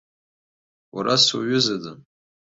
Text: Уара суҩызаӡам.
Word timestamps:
Уара 0.95 1.15
суҩызаӡам. 1.25 1.99